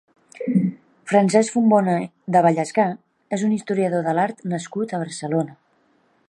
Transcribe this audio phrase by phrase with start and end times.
[1.11, 1.97] Francesc Fontbona
[2.35, 2.87] de Vallescar
[3.39, 5.59] és un historiador de l'art nascut a Barcelona.